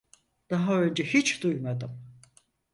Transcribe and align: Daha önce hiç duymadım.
Daha 0.49 0.81
önce 0.81 1.03
hiç 1.03 1.43
duymadım. 1.43 1.99